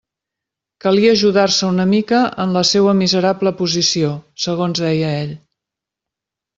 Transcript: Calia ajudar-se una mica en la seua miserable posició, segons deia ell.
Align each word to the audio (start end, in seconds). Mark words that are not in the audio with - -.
Calia 0.85 1.11
ajudar-se 1.17 1.67
una 1.73 1.85
mica 1.91 2.23
en 2.45 2.57
la 2.57 2.65
seua 2.71 2.97
miserable 3.05 3.55
posició, 3.63 4.13
segons 4.49 4.85
deia 4.89 5.17
ell. 5.23 5.41